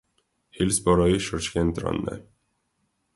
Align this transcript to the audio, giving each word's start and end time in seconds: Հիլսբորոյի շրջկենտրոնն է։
Հիլսբորոյի 0.59 1.19
շրջկենտրոնն 1.27 2.03
է։ 2.15 2.17